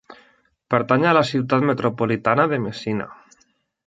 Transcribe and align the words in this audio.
Pertany 0.73 1.03
a 1.09 1.11
la 1.17 1.21
ciutat 1.31 1.67
metropolitana 1.71 2.47
de 2.55 2.59
Messina. 2.65 3.07